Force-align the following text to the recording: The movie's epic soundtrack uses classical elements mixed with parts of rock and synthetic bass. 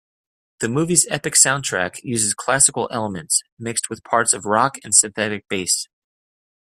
The 0.61 0.67
movie's 0.67 1.05
epic 1.11 1.35
soundtrack 1.35 1.99
uses 2.01 2.33
classical 2.33 2.89
elements 2.91 3.43
mixed 3.59 3.87
with 3.87 4.03
parts 4.03 4.33
of 4.33 4.45
rock 4.45 4.79
and 4.83 4.95
synthetic 4.95 5.47
bass. 5.47 5.87